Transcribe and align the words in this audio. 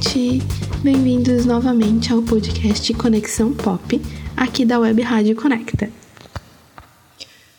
gente! 0.00 0.40
Bem-vindos 0.82 1.44
novamente 1.44 2.12
ao 2.12 2.22
podcast 2.22 2.94
Conexão 2.94 3.52
Pop, 3.52 4.00
aqui 4.36 4.64
da 4.64 4.78
Web 4.78 5.02
Rádio 5.02 5.34
Conecta. 5.34 5.90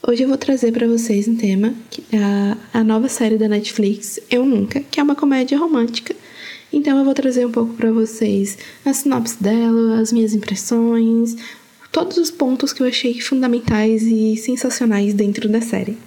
Hoje 0.08 0.24
eu 0.24 0.30
vou 0.30 0.38
trazer 0.38 0.72
para 0.72 0.88
vocês 0.88 1.28
um 1.28 1.36
tema, 1.36 1.74
a, 2.74 2.80
a 2.80 2.84
nova 2.84 3.10
série 3.10 3.38
da 3.38 3.50
Netflix, 3.50 4.22
Eu 4.32 4.46
Nunca, 4.46 4.80
que 4.80 5.02
é 5.02 5.04
uma 5.04 5.16
comédia 5.16 5.58
romântica. 5.58 6.16
Então 6.72 6.98
eu 6.98 7.04
vou 7.04 7.14
trazer 7.14 7.46
um 7.46 7.52
pouco 7.52 7.74
para 7.74 7.92
vocês 7.92 8.58
a 8.86 8.94
sinopse 8.94 9.42
dela, 9.42 10.00
as 10.00 10.14
minhas 10.14 10.34
impressões, 10.34 11.36
todos 11.92 12.18
os 12.18 12.32
pontos 12.32 12.72
que 12.72 12.82
eu 12.82 12.88
achei 12.88 13.20
fundamentais 13.20 14.04
e 14.04 14.38
sensacionais 14.38 15.14
dentro 15.14 15.50
da 15.50 15.60
série. 15.60 15.98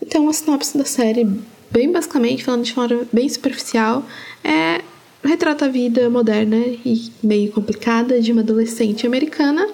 Então 0.00 0.28
a 0.28 0.32
sinopse 0.32 0.78
da 0.78 0.84
série 0.84 1.26
bem 1.72 1.90
basicamente, 1.90 2.44
falando 2.44 2.62
de 2.62 2.72
forma 2.72 3.06
bem 3.12 3.28
superficial, 3.28 4.06
é 4.44 4.80
retrata 5.28 5.64
a 5.64 5.68
vida 5.68 6.08
moderna 6.10 6.56
e 6.56 7.10
meio 7.22 7.50
complicada 7.52 8.20
de 8.20 8.32
uma 8.32 8.42
adolescente 8.42 9.06
americana, 9.06 9.68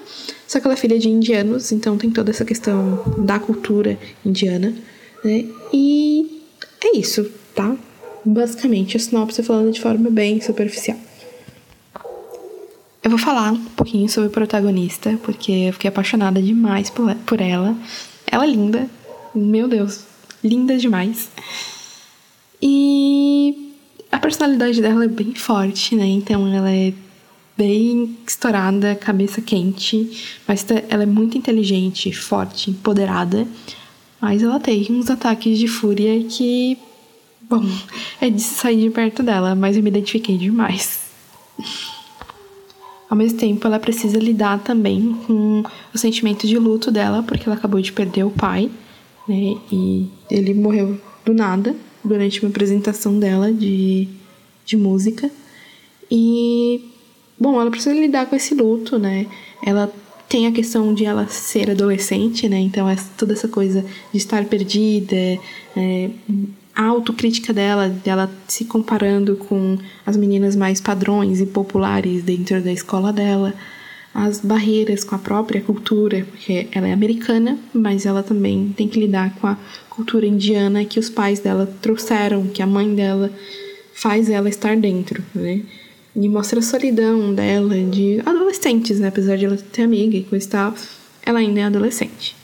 só 0.47 0.59
que 0.59 0.67
ela 0.67 0.73
é 0.73 0.77
filha 0.77 0.97
de 0.97 1.09
indianos, 1.09 1.71
então 1.71 1.97
tem 1.97 2.09
toda 2.09 2.31
essa 2.31 2.45
questão 2.45 3.03
da 3.17 3.39
cultura 3.39 3.97
indiana, 4.25 4.73
né? 5.23 5.45
E 5.73 6.43
é 6.83 6.97
isso, 6.97 7.29
tá? 7.53 7.75
Basicamente, 8.23 8.97
a 8.97 8.99
sinopse 8.99 9.41
falando 9.43 9.71
de 9.71 9.81
forma 9.81 10.09
bem 10.09 10.41
superficial. 10.41 10.97
Eu 13.03 13.09
vou 13.09 13.19
falar 13.19 13.51
um 13.51 13.65
pouquinho 13.65 14.07
sobre 14.07 14.29
a 14.29 14.31
protagonista, 14.31 15.19
porque 15.23 15.51
eu 15.51 15.73
fiquei 15.73 15.89
apaixonada 15.89 16.41
demais 16.41 16.89
por 16.89 17.41
ela. 17.41 17.75
Ela 18.27 18.43
é 18.45 18.47
linda, 18.47 18.89
meu 19.33 19.67
Deus, 19.67 20.03
linda 20.43 20.77
demais. 20.77 21.29
E 22.61 23.60
personalidade 24.21 24.81
dela 24.81 25.03
é 25.03 25.07
bem 25.07 25.33
forte, 25.33 25.95
né? 25.95 26.05
Então 26.05 26.47
ela 26.47 26.71
é 26.71 26.93
bem 27.57 28.17
estourada, 28.25 28.95
cabeça 28.95 29.41
quente, 29.41 30.37
mas 30.47 30.65
ela 30.89 31.03
é 31.03 31.05
muito 31.05 31.37
inteligente, 31.37 32.11
forte, 32.13 32.69
empoderada. 32.69 33.47
Mas 34.21 34.43
ela 34.43 34.59
tem 34.59 34.87
uns 34.91 35.09
ataques 35.09 35.57
de 35.57 35.67
fúria 35.67 36.23
que, 36.23 36.77
bom, 37.49 37.63
é 38.21 38.29
de 38.29 38.41
sair 38.41 38.81
de 38.81 38.89
perto 38.91 39.23
dela, 39.23 39.55
mas 39.55 39.75
eu 39.75 39.83
me 39.83 39.89
identifiquei 39.89 40.37
demais. 40.37 41.01
Ao 43.09 43.17
mesmo 43.17 43.39
tempo, 43.39 43.67
ela 43.67 43.79
precisa 43.79 44.17
lidar 44.17 44.59
também 44.59 45.13
com 45.27 45.63
o 45.93 45.97
sentimento 45.97 46.47
de 46.47 46.57
luto 46.57 46.91
dela, 46.91 47.23
porque 47.23 47.49
ela 47.49 47.57
acabou 47.57 47.81
de 47.81 47.91
perder 47.91 48.23
o 48.23 48.31
pai, 48.31 48.71
né? 49.27 49.57
E 49.71 50.07
ele 50.29 50.53
morreu 50.53 50.99
do 51.25 51.33
nada 51.33 51.75
durante 52.03 52.41
uma 52.41 52.49
apresentação 52.49 53.19
dela 53.19 53.51
de, 53.51 54.07
de 54.65 54.77
música. 54.77 55.29
E, 56.09 56.81
bom, 57.39 57.59
ela 57.59 57.71
precisa 57.71 57.93
lidar 57.93 58.25
com 58.25 58.35
esse 58.35 58.53
luto, 58.53 58.99
né? 58.99 59.27
Ela 59.65 59.91
tem 60.27 60.47
a 60.47 60.51
questão 60.51 60.93
de 60.93 61.05
ela 61.05 61.27
ser 61.27 61.69
adolescente, 61.69 62.47
né? 62.47 62.59
Então, 62.59 62.89
é 62.89 62.95
toda 63.17 63.33
essa 63.33 63.47
coisa 63.47 63.85
de 64.11 64.17
estar 64.17 64.45
perdida, 64.45 65.15
é, 65.75 66.09
a 66.75 66.85
autocrítica 66.85 67.53
dela, 67.53 67.89
dela 67.89 68.31
se 68.47 68.65
comparando 68.65 69.35
com 69.35 69.77
as 70.05 70.15
meninas 70.15 70.55
mais 70.55 70.79
padrões 70.79 71.41
e 71.41 71.45
populares 71.45 72.23
dentro 72.23 72.61
da 72.61 72.71
escola 72.71 73.11
dela 73.11 73.53
as 74.13 74.41
barreiras 74.41 75.03
com 75.03 75.15
a 75.15 75.19
própria 75.19 75.61
cultura, 75.61 76.25
porque 76.29 76.67
ela 76.71 76.87
é 76.87 76.93
americana, 76.93 77.57
mas 77.73 78.05
ela 78.05 78.21
também 78.21 78.73
tem 78.75 78.87
que 78.87 78.99
lidar 78.99 79.33
com 79.35 79.47
a 79.47 79.57
cultura 79.89 80.25
indiana 80.25 80.83
que 80.83 80.99
os 80.99 81.09
pais 81.09 81.39
dela 81.39 81.71
trouxeram, 81.81 82.47
que 82.47 82.61
a 82.61 82.67
mãe 82.67 82.93
dela 82.93 83.31
faz 83.93 84.29
ela 84.29 84.49
estar 84.49 84.75
dentro, 84.75 85.23
né? 85.33 85.61
E 86.13 86.27
mostra 86.27 86.59
a 86.59 86.61
solidão 86.61 87.33
dela 87.33 87.77
de 87.77 88.21
adolescentes, 88.25 88.99
né? 88.99 89.07
Apesar 89.07 89.37
de 89.37 89.45
ela 89.45 89.57
ter 89.57 89.83
amiga 89.83 90.17
e 90.17 90.23
coisa 90.23 90.45
e 90.45 90.49
tal, 90.49 90.75
ela 91.25 91.39
ainda 91.39 91.61
é 91.61 91.63
adolescente. 91.63 92.35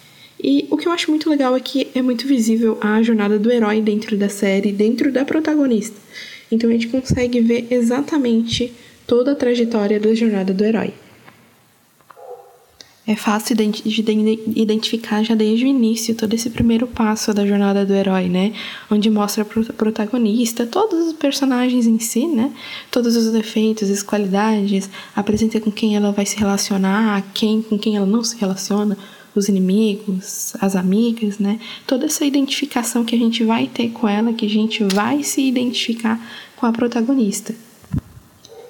E 0.41 0.67
o 0.71 0.77
que 0.77 0.87
eu 0.87 0.91
acho 0.91 1.09
muito 1.09 1.29
legal 1.29 1.53
é 1.53 1.59
que 1.59 1.87
é 1.93 2.01
muito 2.01 2.27
visível 2.27 2.77
a 2.79 3.01
jornada 3.01 3.37
do 3.37 3.51
herói 3.51 3.81
dentro 3.81 4.15
da 4.15 4.29
série, 4.29 4.71
dentro 4.71 5.11
da 5.11 5.25
protagonista. 5.25 5.97
Então 6.49 6.69
a 6.69 6.73
gente 6.73 6.87
consegue 6.87 7.41
ver 7.41 7.67
exatamente 7.69 8.71
toda 9.05 9.33
a 9.33 9.35
trajetória 9.35 9.99
da 9.99 10.13
jornada 10.13 10.53
do 10.53 10.63
herói 10.63 10.93
é 13.07 13.15
fácil 13.15 13.55
de 13.55 13.63
identificar 14.53 15.23
já 15.23 15.33
desde 15.33 15.63
o 15.63 15.67
início 15.67 16.13
todo 16.13 16.33
esse 16.33 16.49
primeiro 16.49 16.85
passo 16.85 17.33
da 17.33 17.47
jornada 17.47 17.85
do 17.85 17.93
herói, 17.93 18.27
né? 18.27 18.51
Onde 18.91 19.09
mostra 19.09 19.43
o 19.43 19.73
protagonista, 19.73 20.65
todos 20.65 21.07
os 21.07 21.13
personagens 21.13 21.87
em 21.87 21.97
si, 21.99 22.27
né? 22.27 22.51
Todos 22.91 23.15
os 23.15 23.31
defeitos, 23.31 23.89
as 23.89 24.03
qualidades, 24.03 24.89
apresenta 25.15 25.57
com 25.61 25.71
quem 25.71 25.95
ela 25.95 26.11
vai 26.11 26.25
se 26.25 26.37
relacionar, 26.37 27.23
quem 27.33 27.61
com 27.61 27.79
quem 27.79 27.95
ela 27.95 28.05
não 28.05 28.21
se 28.25 28.35
relaciona, 28.37 28.97
os 29.33 29.47
inimigos, 29.47 30.53
as 30.59 30.75
amigas, 30.75 31.39
né? 31.39 31.61
Toda 31.85 32.07
essa 32.07 32.25
identificação 32.25 33.05
que 33.05 33.15
a 33.15 33.19
gente 33.19 33.41
vai 33.45 33.67
ter 33.67 33.87
com 33.91 34.05
ela, 34.05 34.33
que 34.33 34.45
a 34.45 34.49
gente 34.49 34.83
vai 34.83 35.23
se 35.23 35.41
identificar 35.41 36.19
com 36.57 36.65
a 36.65 36.73
protagonista. 36.73 37.55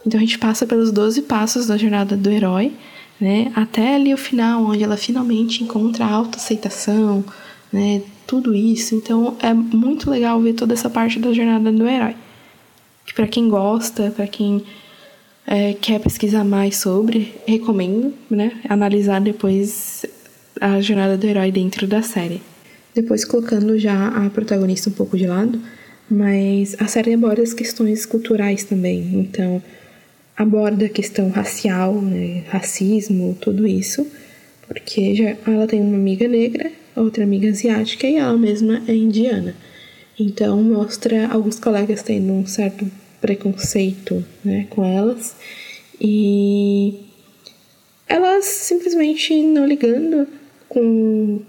Então 0.06 0.20
a 0.20 0.22
gente 0.22 0.38
passa 0.38 0.68
pelos 0.68 0.92
12 0.92 1.24
passos 1.24 1.66
da 1.66 1.76
jornada 1.76 2.16
do 2.16 2.30
herói 2.30 2.72
né? 3.20 3.52
Até 3.56 3.96
ali 3.96 4.14
o 4.14 4.18
final, 4.18 4.64
onde 4.64 4.84
ela 4.84 4.98
finalmente 4.98 5.64
encontra 5.64 6.06
a 6.06 6.12
autoaceitação, 6.12 7.24
né? 7.72 8.02
Tudo 8.26 8.54
isso. 8.54 8.96
Então 8.96 9.36
é 9.42 9.54
muito 9.54 10.10
legal 10.10 10.40
ver 10.42 10.54
toda 10.54 10.74
essa 10.74 10.90
parte 10.90 11.20
da 11.20 11.34
jornada 11.34 11.72
do 11.72 11.88
herói. 11.88 12.16
Que 13.06 13.14
para 13.14 13.28
quem 13.28 13.50
gosta, 13.50 14.12
para 14.12 14.28
quem 14.28 14.64
é, 15.46 15.74
quer 15.74 16.00
pesquisar 16.00 16.44
mais 16.44 16.78
sobre, 16.78 17.34
recomendo, 17.48 18.14
né? 18.30 18.52
Analisar 18.68 19.22
depois 19.22 20.06
a 20.60 20.82
jornada 20.82 21.18
do 21.18 21.26
herói 21.26 21.52
dentro 21.52 21.88
da 21.88 22.02
série. 22.02 22.42
Depois 22.94 23.24
colocando 23.24 23.78
já 23.78 24.08
a 24.08 24.30
protagonista 24.30 24.90
um 24.90 24.94
pouco 24.94 25.18
de 25.18 25.28
lado, 25.28 25.62
mas 26.10 26.76
a 26.80 26.88
série 26.88 27.14
aborda 27.14 27.44
as 27.44 27.54
questões 27.54 28.06
culturais 28.06 28.64
também. 28.64 29.20
Então, 29.20 29.62
aborda 30.38 30.86
a 30.86 30.90
questão 30.90 31.30
racial, 31.30 32.00
né, 32.00 32.44
racismo, 32.50 33.36
tudo 33.42 33.68
isso, 33.68 34.06
porque 34.68 35.16
já 35.16 35.36
ela 35.48 35.66
tem 35.66 35.82
uma 35.82 35.96
amiga 35.96 36.28
negra, 36.28 36.72
outra 36.96 37.24
amiga 37.24 37.50
asiática 37.50 38.06
e 38.08 38.18
ela 38.18 38.38
mesma 38.38 38.84
é 38.88 38.94
indiana. 38.94 39.56
Então 40.20 40.62
mostra 40.62 41.28
alguns 41.28 41.60
colegas 41.60 42.04
tendo 42.04 42.32
um 42.34 42.46
certo 42.46 42.86
preconceito 43.20 44.24
né, 44.46 44.68
com 44.70 44.86
elas 44.86 45.36
e 46.00 46.94
elas 48.08 48.46
simplesmente 48.46 49.42
não 49.42 49.66
ligando 49.66 50.28
com 50.70 51.42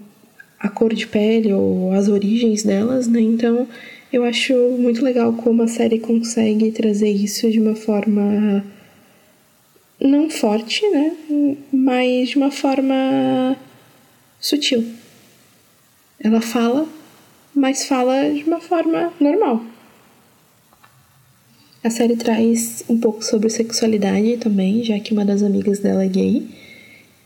a 0.59 0.67
cor 0.67 0.93
de 0.93 1.07
pele 1.07 1.53
ou 1.53 1.91
as 1.91 2.07
origens 2.07 2.63
delas, 2.63 3.07
né? 3.07 3.21
Então 3.21 3.67
eu 4.11 4.23
acho 4.23 4.53
muito 4.77 5.03
legal 5.03 5.31
como 5.33 5.63
a 5.63 5.67
série 5.67 5.99
consegue 5.99 6.71
trazer 6.71 7.09
isso 7.09 7.49
de 7.49 7.59
uma 7.59 7.75
forma 7.75 8.63
não 9.99 10.29
forte, 10.29 10.87
né? 10.89 11.15
Mas 11.71 12.29
de 12.29 12.37
uma 12.37 12.51
forma 12.51 13.57
sutil. 14.39 14.85
Ela 16.19 16.41
fala, 16.41 16.87
mas 17.53 17.85
fala 17.85 18.31
de 18.31 18.43
uma 18.43 18.59
forma 18.59 19.13
normal. 19.19 19.63
A 21.83 21.89
série 21.89 22.17
traz 22.17 22.83
um 22.89 22.99
pouco 22.99 23.23
sobre 23.23 23.49
sexualidade 23.49 24.37
também, 24.37 24.83
já 24.83 24.99
que 24.99 25.13
uma 25.13 25.23
das 25.23 25.41
amigas 25.41 25.79
dela 25.79 26.03
é 26.03 26.07
gay. 26.07 26.45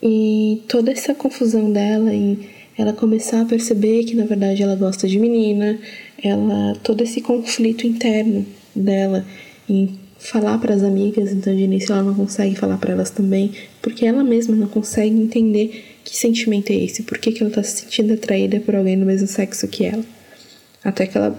E 0.01 0.61
toda 0.67 0.91
essa 0.91 1.15
confusão 1.15 1.71
dela 1.71 2.13
em 2.13 2.49
ela 2.77 2.91
começar 2.91 3.41
a 3.41 3.45
perceber 3.45 4.03
que 4.03 4.15
na 4.15 4.25
verdade 4.25 4.63
ela 4.63 4.75
gosta 4.75 5.07
de 5.07 5.19
menina, 5.19 5.79
ela 6.21 6.75
todo 6.83 7.03
esse 7.03 7.21
conflito 7.21 7.85
interno 7.85 8.45
dela 8.75 9.25
em 9.69 9.99
falar 10.23 10.57
para 10.57 10.73
as 10.73 10.83
amigas, 10.83 11.31
então 11.31 11.53
de 11.53 11.63
início 11.63 11.91
ela 11.91 12.03
não 12.03 12.13
consegue 12.13 12.55
falar 12.55 12.77
para 12.77 12.93
elas 12.93 13.09
também, 13.09 13.51
porque 13.81 14.05
ela 14.05 14.23
mesma 14.23 14.55
não 14.55 14.67
consegue 14.67 15.15
entender 15.15 15.99
que 16.03 16.17
sentimento 16.17 16.71
é 16.71 16.75
esse, 16.75 17.03
por 17.03 17.17
que, 17.17 17.37
ela 17.39 17.49
está 17.49 17.61
se 17.61 17.81
sentindo 17.81 18.13
atraída 18.13 18.59
por 18.61 18.75
alguém 18.75 18.97
do 18.97 19.05
mesmo 19.05 19.27
sexo 19.27 19.67
que 19.67 19.85
ela. 19.85 20.03
Até 20.83 21.07
que 21.07 21.17
ela 21.17 21.37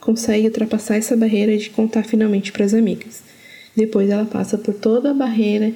consegue 0.00 0.46
ultrapassar 0.46 0.96
essa 0.96 1.16
barreira 1.16 1.56
de 1.56 1.70
contar 1.70 2.04
finalmente 2.04 2.52
para 2.52 2.64
as 2.64 2.72
amigas. 2.72 3.22
Depois 3.76 4.08
ela 4.08 4.24
passa 4.24 4.56
por 4.56 4.74
toda 4.74 5.10
a 5.10 5.14
barreira 5.14 5.72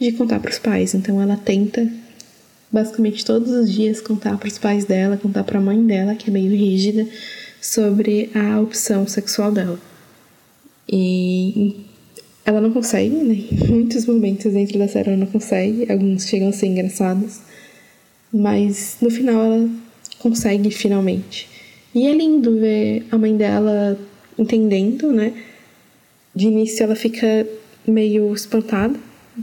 de 0.00 0.12
contar 0.12 0.40
para 0.40 0.50
os 0.50 0.58
pais, 0.58 0.94
então 0.94 1.22
ela 1.22 1.36
tenta 1.36 1.88
basicamente 2.70 3.24
todos 3.24 3.50
os 3.52 3.70
dias 3.70 4.00
contar 4.00 4.36
para 4.38 4.48
os 4.48 4.58
pais 4.58 4.84
dela, 4.84 5.16
contar 5.16 5.44
para 5.44 5.58
a 5.58 5.62
mãe 5.62 5.84
dela, 5.84 6.14
que 6.16 6.30
é 6.30 6.32
meio 6.32 6.50
rígida, 6.50 7.06
sobre 7.60 8.30
a 8.34 8.60
opção 8.60 9.06
sexual 9.06 9.52
dela. 9.52 9.78
E 10.88 11.91
ela 12.44 12.60
não 12.60 12.72
consegue, 12.72 13.14
né? 13.14 13.44
Muitos 13.68 14.06
momentos 14.06 14.52
dentro 14.52 14.78
da 14.78 14.88
série 14.88 15.10
ela 15.10 15.18
não 15.18 15.26
consegue, 15.26 15.90
alguns 15.90 16.26
chegam 16.26 16.48
a 16.48 16.52
ser 16.52 16.66
engraçados, 16.66 17.40
mas 18.32 18.96
no 19.00 19.10
final 19.10 19.42
ela 19.42 19.70
consegue 20.18 20.70
finalmente. 20.70 21.48
E 21.94 22.06
é 22.06 22.14
lindo 22.14 22.58
ver 22.58 23.06
a 23.10 23.18
mãe 23.18 23.36
dela 23.36 23.98
entendendo, 24.38 25.12
né? 25.12 25.32
de 26.34 26.46
início 26.46 26.82
ela 26.82 26.94
fica 26.94 27.46
meio 27.86 28.32
espantada, 28.32 28.98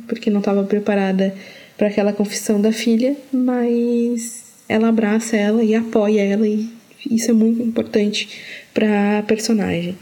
porque 0.07 0.29
não 0.29 0.39
estava 0.39 0.63
preparada 0.63 1.33
para 1.77 1.87
aquela 1.87 2.13
confissão 2.13 2.59
da 2.59 2.71
filha, 2.71 3.15
mas 3.31 4.43
ela 4.67 4.89
abraça 4.89 5.35
ela 5.37 5.63
e 5.63 5.75
apoia 5.75 6.21
ela, 6.21 6.47
e 6.47 6.69
isso 7.09 7.31
é 7.31 7.33
muito 7.33 7.61
importante 7.61 8.29
para 8.73 9.19
a 9.19 9.23
personagem. 9.23 9.97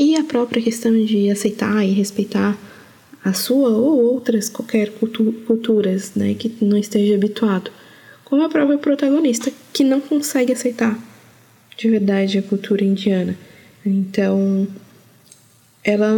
E 0.00 0.14
a 0.14 0.22
própria 0.22 0.62
questão 0.62 1.04
de 1.04 1.28
aceitar 1.28 1.84
e 1.84 1.90
respeitar 1.90 2.56
a 3.24 3.32
sua 3.32 3.70
ou 3.70 4.14
outras 4.14 4.48
qualquer 4.48 4.92
cultu 4.92 5.32
culturas, 5.44 6.12
né, 6.14 6.34
que 6.34 6.54
não 6.64 6.78
esteja 6.78 7.16
habituado, 7.16 7.72
como 8.24 8.44
a 8.44 8.48
própria 8.48 8.78
protagonista 8.78 9.50
que 9.72 9.82
não 9.82 10.00
consegue 10.00 10.52
aceitar 10.52 10.96
de 11.76 11.90
verdade 11.90 12.38
a 12.38 12.42
cultura 12.42 12.84
indiana. 12.84 13.36
Então, 13.84 14.68
ela 15.82 16.12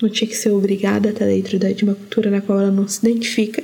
não 0.00 0.08
tinha 0.08 0.28
que 0.28 0.36
ser 0.36 0.50
obrigada 0.50 1.08
a 1.08 1.12
estar 1.12 1.26
dentro 1.26 1.58
de 1.58 1.84
uma 1.84 1.96
cultura 1.96 2.30
na 2.30 2.40
qual 2.40 2.60
ela 2.60 2.70
não 2.70 2.86
se 2.86 3.04
identifica, 3.04 3.62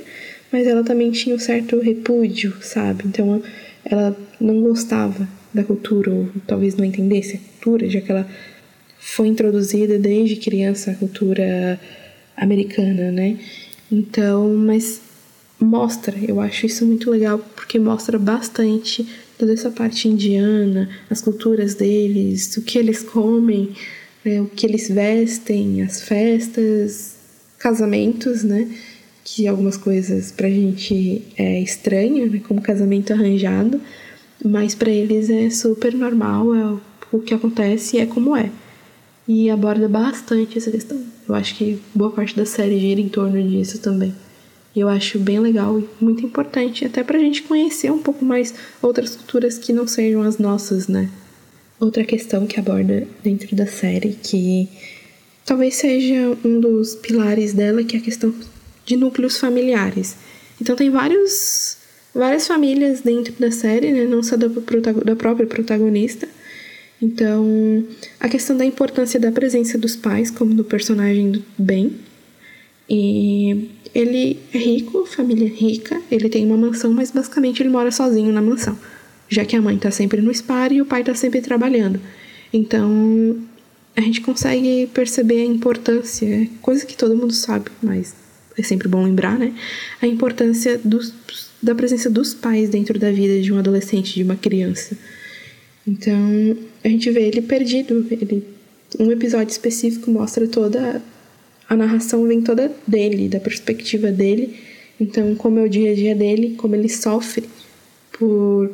mas 0.51 0.67
ela 0.67 0.83
também 0.83 1.09
tinha 1.11 1.35
um 1.35 1.39
certo 1.39 1.79
repúdio, 1.79 2.53
sabe? 2.61 3.05
Então, 3.07 3.41
ela 3.85 4.13
não 4.41 4.61
gostava 4.61 5.25
da 5.53 5.63
cultura, 5.63 6.11
ou 6.11 6.27
talvez 6.45 6.75
não 6.75 6.83
entendesse 6.83 7.37
a 7.37 7.39
cultura, 7.39 7.89
já 7.89 8.01
que 8.01 8.11
ela 8.11 8.27
foi 9.05 9.27
introduzida 9.27 9.99
desde 9.99 10.37
criança 10.37 10.91
a 10.91 10.95
cultura 10.95 11.79
americana, 12.37 13.11
né? 13.11 13.37
Então, 13.91 14.55
mas 14.55 15.01
mostra, 15.59 16.15
eu 16.25 16.39
acho 16.39 16.65
isso 16.65 16.85
muito 16.85 17.11
legal 17.11 17.37
porque 17.37 17.77
mostra 17.77 18.17
bastante 18.17 19.05
toda 19.37 19.53
essa 19.53 19.69
parte 19.69 20.07
indiana, 20.07 20.89
as 21.09 21.21
culturas 21.21 21.75
deles, 21.75 22.55
o 22.55 22.61
que 22.61 22.79
eles 22.79 23.03
comem, 23.03 23.71
né, 24.23 24.41
o 24.41 24.45
que 24.47 24.65
eles 24.65 24.89
vestem, 24.89 25.81
as 25.81 26.01
festas, 26.01 27.15
casamentos, 27.59 28.41
né? 28.41 28.69
Que 29.25 29.47
algumas 29.47 29.75
coisas 29.75 30.31
pra 30.31 30.49
gente 30.49 31.23
é 31.37 31.59
estranho, 31.59 32.31
né? 32.31 32.41
Como 32.47 32.61
casamento 32.61 33.11
arranjado, 33.11 33.81
mas 34.43 34.73
para 34.73 34.89
eles 34.89 35.29
é 35.29 35.49
super 35.49 35.93
normal, 35.93 36.55
é 36.55 36.77
o 37.11 37.19
que 37.19 37.33
acontece 37.33 37.97
e 37.97 37.99
é 37.99 38.05
como 38.05 38.35
é 38.35 38.49
e 39.27 39.49
aborda 39.49 39.87
bastante 39.87 40.57
essa 40.57 40.71
questão. 40.71 41.01
Eu 41.27 41.35
acho 41.35 41.55
que 41.55 41.79
boa 41.93 42.11
parte 42.11 42.35
da 42.35 42.45
série 42.45 42.79
gira 42.79 42.99
em 42.99 43.09
torno 43.09 43.41
disso 43.41 43.79
também. 43.79 44.13
E 44.75 44.79
eu 44.79 44.89
acho 44.89 45.19
bem 45.19 45.39
legal 45.39 45.79
e 45.79 45.87
muito 46.01 46.25
importante, 46.25 46.83
até 46.85 47.03
pra 47.03 47.19
gente 47.19 47.43
conhecer 47.43 47.91
um 47.91 47.99
pouco 47.99 48.25
mais 48.25 48.53
outras 48.81 49.15
culturas 49.15 49.57
que 49.57 49.71
não 49.71 49.87
sejam 49.87 50.23
as 50.23 50.37
nossas, 50.39 50.87
né? 50.87 51.09
Outra 51.79 52.03
questão 52.03 52.47
que 52.47 52.59
aborda 52.59 53.07
dentro 53.23 53.55
da 53.55 53.67
série, 53.67 54.17
que 54.21 54.67
talvez 55.45 55.75
seja 55.75 56.35
um 56.43 56.59
dos 56.59 56.95
pilares 56.95 57.53
dela, 57.53 57.83
que 57.83 57.95
é 57.95 57.99
a 57.99 58.03
questão 58.03 58.33
de 58.85 58.97
núcleos 58.97 59.37
familiares. 59.37 60.15
Então 60.59 60.75
tem 60.75 60.89
vários, 60.89 61.77
várias 62.13 62.47
famílias 62.47 63.01
dentro 63.01 63.33
da 63.39 63.51
série, 63.51 63.91
né? 63.91 64.05
Não 64.05 64.23
só 64.23 64.35
da, 64.35 64.47
da 64.47 65.15
própria 65.15 65.45
protagonista, 65.45 66.27
então, 67.01 67.85
a 68.19 68.29
questão 68.29 68.55
da 68.55 68.65
importância 68.65 69.19
da 69.19 69.31
presença 69.31 69.77
dos 69.77 69.95
pais, 69.95 70.31
como 70.31 70.53
do 70.53 70.63
personagem 70.63 71.31
do 71.31 71.43
Ben. 71.57 71.91
E 72.89 73.69
ele 73.93 74.39
é 74.53 74.57
rico, 74.57 75.05
família 75.05 75.47
rica, 75.47 76.01
ele 76.09 76.29
tem 76.29 76.45
uma 76.45 76.57
mansão, 76.57 76.93
mas 76.93 77.11
basicamente 77.11 77.61
ele 77.61 77.69
mora 77.69 77.91
sozinho 77.91 78.31
na 78.31 78.41
mansão, 78.41 78.77
já 79.29 79.45
que 79.45 79.55
a 79.55 79.61
mãe 79.61 79.77
tá 79.77 79.91
sempre 79.91 80.21
no 80.21 80.33
SPAR 80.33 80.71
e 80.71 80.81
o 80.81 80.85
pai 80.85 81.03
tá 81.03 81.13
sempre 81.13 81.41
trabalhando. 81.41 81.99
Então, 82.51 83.37
a 83.95 84.01
gente 84.01 84.21
consegue 84.21 84.87
perceber 84.93 85.41
a 85.41 85.45
importância, 85.45 86.47
coisa 86.61 86.85
que 86.85 86.97
todo 86.97 87.15
mundo 87.15 87.33
sabe, 87.33 87.71
mas 87.81 88.15
é 88.57 88.63
sempre 88.63 88.87
bom 88.87 89.03
lembrar, 89.03 89.37
né? 89.37 89.53
A 90.01 90.07
importância 90.07 90.79
dos, 90.83 91.13
da 91.61 91.73
presença 91.73 92.09
dos 92.09 92.33
pais 92.33 92.69
dentro 92.69 92.99
da 92.99 93.11
vida 93.11 93.41
de 93.41 93.51
um 93.51 93.57
adolescente, 93.57 94.15
de 94.15 94.23
uma 94.23 94.35
criança. 94.35 94.97
Então, 95.87 96.57
a 96.83 96.87
gente 96.87 97.09
vê 97.11 97.23
ele 97.23 97.41
perdido. 97.41 98.05
Ele, 98.09 98.43
um 98.99 99.11
episódio 99.11 99.51
específico 99.51 100.09
mostra 100.09 100.47
toda 100.47 101.01
a 101.73 101.75
narração 101.75 102.27
vem 102.27 102.41
toda 102.41 102.71
dele, 102.87 103.27
da 103.27 103.39
perspectiva 103.39 104.11
dele. 104.11 104.55
Então, 104.99 105.33
como 105.35 105.59
é 105.59 105.63
o 105.63 105.69
dia 105.69 105.91
a 105.91 105.95
dia 105.95 106.15
dele, 106.15 106.55
como 106.55 106.75
ele 106.75 106.89
sofre 106.89 107.49
por 108.11 108.71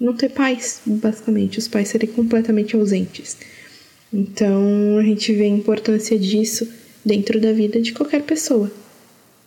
não 0.00 0.14
ter 0.14 0.30
pais, 0.30 0.80
basicamente, 0.86 1.58
os 1.58 1.68
pais 1.68 1.88
serem 1.88 2.08
completamente 2.08 2.74
ausentes. 2.74 3.36
Então, 4.12 4.98
a 4.98 5.02
gente 5.02 5.32
vê 5.32 5.44
a 5.44 5.48
importância 5.48 6.18
disso 6.18 6.68
dentro 7.04 7.40
da 7.40 7.52
vida 7.52 7.80
de 7.80 7.92
qualquer 7.92 8.22
pessoa. 8.22 8.70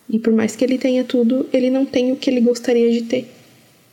E 0.08 0.18
por 0.18 0.32
mais 0.32 0.54
que 0.54 0.64
ele 0.64 0.78
tenha 0.78 1.02
tudo, 1.02 1.46
ele 1.52 1.70
não 1.70 1.84
tem 1.84 2.12
o 2.12 2.16
que 2.16 2.30
ele 2.30 2.40
gostaria 2.40 2.90
de 2.90 3.02
ter, 3.02 3.26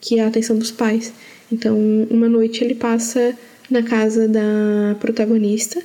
que 0.03 0.19
é 0.19 0.23
a 0.23 0.27
atenção 0.27 0.57
dos 0.59 0.69
pais. 0.69 1.13
Então, 1.49 1.79
uma 2.09 2.27
noite 2.27 2.61
ele 2.61 2.75
passa 2.75 3.33
na 3.69 3.81
casa 3.81 4.27
da 4.27 4.97
protagonista 4.99 5.81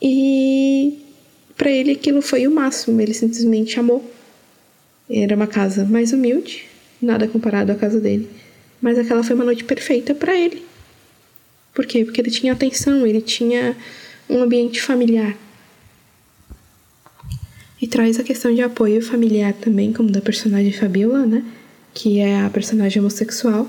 e 0.00 0.98
para 1.54 1.70
ele 1.70 1.92
aquilo 1.92 2.22
foi 2.22 2.46
o 2.46 2.50
máximo, 2.50 2.98
ele 2.98 3.12
simplesmente 3.12 3.78
amou. 3.78 4.10
Era 5.08 5.36
uma 5.36 5.46
casa 5.46 5.84
mais 5.84 6.14
humilde, 6.14 6.64
nada 7.00 7.28
comparado 7.28 7.70
à 7.70 7.74
casa 7.74 8.00
dele, 8.00 8.26
mas 8.80 8.98
aquela 8.98 9.22
foi 9.22 9.36
uma 9.36 9.44
noite 9.44 9.64
perfeita 9.64 10.14
para 10.14 10.34
ele. 10.34 10.64
Por 11.74 11.84
quê? 11.84 12.06
Porque 12.06 12.22
ele 12.22 12.30
tinha 12.30 12.54
atenção, 12.54 13.06
ele 13.06 13.20
tinha 13.20 13.76
um 14.30 14.40
ambiente 14.40 14.80
familiar. 14.80 15.36
E 17.82 17.86
traz 17.86 18.18
a 18.18 18.24
questão 18.24 18.54
de 18.54 18.62
apoio 18.62 19.02
familiar 19.02 19.52
também, 19.52 19.92
como 19.92 20.10
da 20.10 20.22
personagem 20.22 20.72
Fabiola, 20.72 21.26
né? 21.26 21.44
Que 21.92 22.20
é 22.20 22.40
a 22.40 22.50
personagem 22.50 23.00
homossexual 23.00 23.68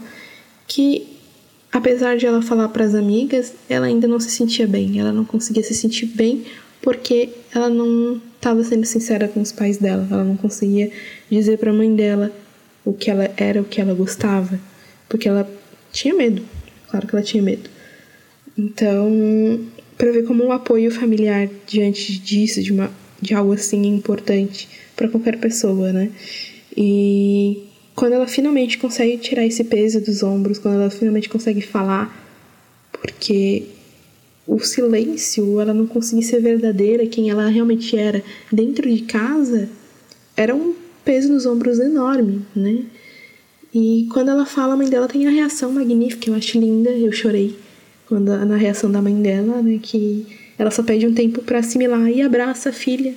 que 0.68 1.08
apesar 1.72 2.18
de 2.18 2.26
ela 2.26 2.42
falar 2.42 2.70
para 2.70 2.86
as 2.86 2.96
amigas, 2.96 3.54
ela 3.70 3.86
ainda 3.86 4.08
não 4.08 4.20
se 4.20 4.30
sentia 4.30 4.68
bem. 4.68 5.00
Ela 5.00 5.12
não 5.12 5.26
conseguia 5.26 5.64
se 5.64 5.74
sentir 5.74 6.06
bem 6.06 6.46
porque 6.82 7.30
ela 7.54 7.70
não 7.70 8.22
estava 8.36 8.64
sendo 8.64 8.86
sincera 8.86 9.28
com 9.28 9.42
os 9.42 9.52
pais 9.52 9.78
dela. 9.78 10.08
Ela 10.10 10.24
não 10.24 10.36
conseguia 10.36 10.92
dizer 11.30 11.58
para 11.58 11.72
a 11.72 11.74
mãe 11.74 11.94
dela 11.96 12.32
o 12.84 12.94
que 12.94 13.12
ela 13.12 13.30
era, 13.38 13.62
o 13.62 13.66
que 13.66 13.80
ela 13.80 13.94
gostava, 13.94 14.60
porque 15.08 15.28
ela 15.28 15.50
tinha 15.92 16.14
medo. 16.14 16.42
Claro 16.90 17.08
que 17.08 17.16
ela 17.16 17.24
tinha 17.24 17.44
medo. 17.44 17.70
Então, 18.58 19.60
para 19.98 20.12
ver 20.12 20.24
como 20.24 20.44
o 20.44 20.52
apoio 20.52 20.92
familiar 20.92 21.50
diante 21.68 22.18
disso, 22.20 22.62
de 22.62 22.72
uma 22.72 22.92
de 23.22 23.36
algo 23.36 23.54
assim 23.54 23.86
importante 23.86 24.68
para 24.96 25.08
qualquer 25.08 25.38
pessoa, 25.38 25.94
né? 25.94 26.10
E 26.76 27.68
quando 27.96 28.14
ela 28.14 28.28
finalmente 28.28 28.78
consegue 28.78 29.18
tirar 29.18 29.46
esse 29.46 29.64
peso 29.64 30.02
dos 30.02 30.24
ombros, 30.24 30.58
quando 30.58 30.76
ela 30.76 30.90
finalmente 30.90 31.30
consegue 31.30 31.62
falar, 31.62 32.16
porque 32.92 33.64
o 34.48 34.60
silêncio, 34.60 35.60
ela 35.60 35.74
não 35.74 35.88
conseguia 35.88 36.24
ser 36.24 36.42
verdadeira, 36.42 37.06
quem 37.08 37.30
ela 37.30 37.48
realmente 37.48 37.98
era 37.98 38.24
dentro 38.52 38.90
de 38.90 39.04
casa, 39.04 39.70
era 40.36 40.56
um 40.56 40.74
peso 41.06 41.32
nos 41.32 41.46
ombros 41.46 41.80
enorme, 41.80 42.46
né? 42.56 42.84
E 43.74 44.08
quando 44.12 44.30
ela 44.30 44.46
fala, 44.46 44.74
a 44.74 44.78
mãe 44.78 44.90
dela 44.90 45.08
tem 45.08 45.28
a 45.28 45.30
reação 45.30 45.72
magnífica, 45.72 46.30
eu 46.30 46.36
acho 46.36 46.60
linda, 46.60 46.90
eu 46.90 47.12
chorei 47.12 47.56
quando 48.12 48.28
na 48.46 48.58
reação 48.58 48.92
da 48.92 49.02
mãe 49.02 49.16
dela, 49.22 49.62
né, 49.62 49.80
que 49.82 50.26
ela 50.58 50.70
só 50.70 50.84
pede 50.84 51.08
um 51.08 51.14
tempo 51.14 51.42
para 51.44 51.60
assimilar 51.60 52.10
e 52.10 52.22
abraça 52.22 52.68
a 52.68 52.74
filha, 52.74 53.16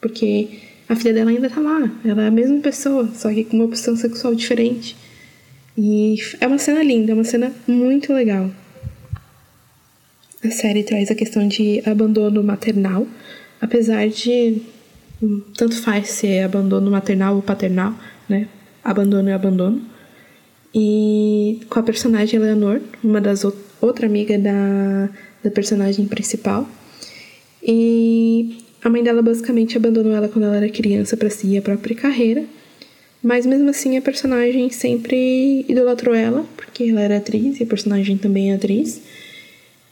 porque 0.00 0.60
a 0.88 0.96
filha 0.96 1.14
dela 1.14 1.30
ainda 1.30 1.48
tá 1.48 1.60
lá. 1.60 1.90
Ela 2.04 2.24
é 2.24 2.28
a 2.28 2.30
mesma 2.30 2.60
pessoa, 2.60 3.08
só 3.14 3.32
que 3.32 3.44
com 3.44 3.56
uma 3.56 3.64
opção 3.64 3.96
sexual 3.96 4.34
diferente. 4.34 4.96
E 5.76 6.16
é 6.40 6.46
uma 6.46 6.58
cena 6.58 6.82
linda, 6.82 7.12
é 7.12 7.14
uma 7.14 7.24
cena 7.24 7.52
muito 7.66 8.12
legal. 8.12 8.50
A 10.44 10.50
série 10.50 10.84
traz 10.84 11.10
a 11.10 11.14
questão 11.14 11.48
de 11.48 11.82
abandono 11.86 12.42
maternal, 12.42 13.06
apesar 13.60 14.08
de 14.08 14.62
tanto 15.56 15.80
faz 15.80 16.10
se 16.10 16.26
é 16.26 16.44
abandono 16.44 16.90
maternal 16.90 17.36
ou 17.36 17.42
paternal, 17.42 17.94
né? 18.28 18.46
Abandono 18.82 19.28
é 19.30 19.32
abandono. 19.32 19.82
E 20.74 21.60
com 21.70 21.78
a 21.78 21.82
personagem 21.82 22.38
Eleanor, 22.38 22.80
uma 23.02 23.20
das 23.20 23.44
outra 23.80 24.06
amiga 24.06 24.38
da, 24.38 25.08
da 25.42 25.50
personagem 25.50 26.06
principal. 26.06 26.68
E 27.62 28.63
a 28.84 28.90
mãe 28.90 29.02
dela 29.02 29.22
basicamente 29.22 29.78
abandonou 29.78 30.12
ela 30.12 30.28
quando 30.28 30.44
ela 30.44 30.56
era 30.56 30.68
criança 30.68 31.16
para 31.16 31.30
seguir 31.30 31.56
a 31.56 31.62
própria 31.62 31.96
carreira. 31.96 32.44
Mas 33.22 33.46
mesmo 33.46 33.70
assim 33.70 33.96
a 33.96 34.02
personagem 34.02 34.68
sempre 34.68 35.64
idolatrou 35.66 36.14
ela, 36.14 36.44
porque 36.54 36.84
ela 36.84 37.00
era 37.00 37.16
atriz 37.16 37.58
e 37.58 37.62
a 37.62 37.66
personagem 37.66 38.18
também 38.18 38.52
é 38.52 38.56
atriz. 38.56 39.00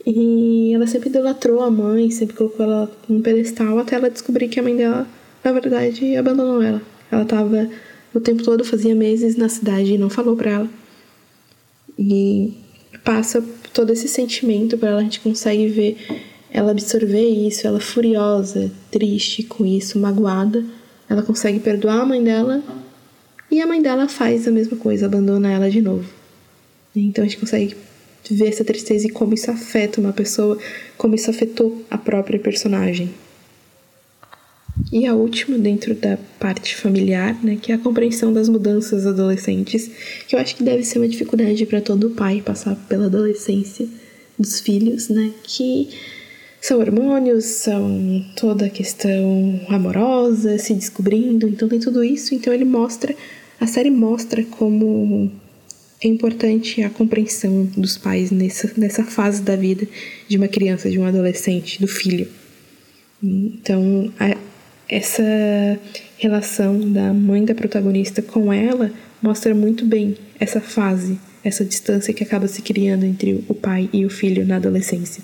E 0.04 0.74
ela 0.74 0.86
sempre 0.86 1.08
idolatrou 1.08 1.62
a 1.62 1.70
mãe, 1.70 2.10
sempre 2.10 2.36
colocou 2.36 2.66
ela 2.66 2.92
num 3.08 3.22
pedestal 3.22 3.78
até 3.78 3.96
ela 3.96 4.10
descobrir 4.10 4.48
que 4.48 4.60
a 4.60 4.62
mãe 4.62 4.76
dela, 4.76 5.08
na 5.42 5.52
verdade, 5.52 6.14
abandonou 6.14 6.62
ela. 6.62 6.82
Ela 7.10 7.24
tava 7.24 7.70
o 8.12 8.20
tempo 8.20 8.42
todo, 8.42 8.62
fazia 8.62 8.94
meses 8.94 9.36
na 9.36 9.48
cidade 9.48 9.94
e 9.94 9.98
não 9.98 10.10
falou 10.10 10.36
pra 10.36 10.50
ela. 10.50 10.68
E 11.98 12.52
passa 13.02 13.42
todo 13.72 13.90
esse 13.90 14.06
sentimento 14.06 14.76
para 14.76 14.90
ela, 14.90 15.00
a 15.00 15.04
gente 15.04 15.20
consegue 15.20 15.68
ver 15.68 15.96
ela 16.52 16.70
absorver 16.70 17.28
isso, 17.28 17.66
ela 17.66 17.80
furiosa, 17.80 18.70
triste 18.90 19.42
com 19.42 19.64
isso, 19.64 19.98
magoada, 19.98 20.64
ela 21.08 21.22
consegue 21.22 21.58
perdoar 21.58 22.00
a 22.00 22.06
mãe 22.06 22.22
dela 22.22 22.62
e 23.50 23.60
a 23.60 23.66
mãe 23.66 23.80
dela 23.80 24.08
faz 24.08 24.46
a 24.46 24.50
mesma 24.50 24.76
coisa, 24.76 25.06
abandona 25.06 25.50
ela 25.50 25.70
de 25.70 25.80
novo. 25.80 26.08
Então 26.94 27.24
a 27.24 27.26
gente 27.26 27.40
consegue 27.40 27.74
ver 28.30 28.48
essa 28.48 28.64
tristeza 28.64 29.06
e 29.06 29.10
como 29.10 29.34
isso 29.34 29.50
afeta 29.50 30.00
uma 30.00 30.12
pessoa, 30.12 30.58
como 30.96 31.14
isso 31.14 31.30
afetou 31.30 31.82
a 31.90 31.96
própria 31.96 32.38
personagem. 32.38 33.10
E 34.90 35.06
a 35.06 35.14
última, 35.14 35.58
dentro 35.58 35.94
da 35.94 36.18
parte 36.38 36.76
familiar, 36.76 37.38
né, 37.42 37.58
que 37.60 37.72
é 37.72 37.74
a 37.74 37.78
compreensão 37.78 38.32
das 38.32 38.48
mudanças 38.48 39.06
adolescentes, 39.06 39.90
que 40.26 40.34
eu 40.34 40.40
acho 40.40 40.54
que 40.54 40.62
deve 40.62 40.82
ser 40.82 40.98
uma 40.98 41.08
dificuldade 41.08 41.64
para 41.66 41.80
todo 41.80 42.10
pai 42.10 42.42
passar 42.44 42.76
pela 42.88 43.06
adolescência 43.06 43.86
dos 44.38 44.60
filhos, 44.60 45.08
né, 45.08 45.32
que 45.44 45.88
são 46.62 46.78
hormônios, 46.78 47.44
são 47.44 48.24
toda 48.36 48.66
a 48.66 48.70
questão 48.70 49.60
amorosa, 49.68 50.56
se 50.58 50.72
descobrindo, 50.72 51.48
então 51.48 51.68
tem 51.68 51.80
tudo 51.80 52.04
isso, 52.04 52.36
então 52.36 52.54
ele 52.54 52.64
mostra, 52.64 53.12
a 53.60 53.66
série 53.66 53.90
mostra 53.90 54.44
como 54.44 55.28
é 56.00 56.06
importante 56.06 56.80
a 56.82 56.88
compreensão 56.88 57.64
dos 57.76 57.98
pais 57.98 58.30
nessa, 58.30 58.70
nessa 58.76 59.02
fase 59.02 59.42
da 59.42 59.56
vida 59.56 59.88
de 60.28 60.36
uma 60.36 60.46
criança, 60.46 60.88
de 60.88 61.00
um 61.00 61.04
adolescente, 61.04 61.80
do 61.80 61.88
filho. 61.88 62.28
Então, 63.20 64.12
a, 64.18 64.36
essa 64.88 65.22
relação 66.16 66.92
da 66.92 67.12
mãe 67.12 67.44
da 67.44 67.56
protagonista 67.56 68.22
com 68.22 68.52
ela 68.52 68.92
mostra 69.20 69.52
muito 69.52 69.84
bem 69.84 70.16
essa 70.38 70.60
fase, 70.60 71.18
essa 71.42 71.64
distância 71.64 72.14
que 72.14 72.22
acaba 72.22 72.46
se 72.46 72.62
criando 72.62 73.04
entre 73.04 73.44
o 73.48 73.54
pai 73.54 73.90
e 73.92 74.06
o 74.06 74.10
filho 74.10 74.46
na 74.46 74.56
adolescência. 74.56 75.22